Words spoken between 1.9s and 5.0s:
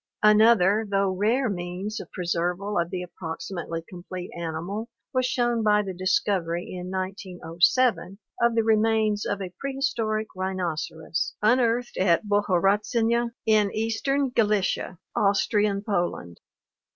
of preserval of the approximately complete animal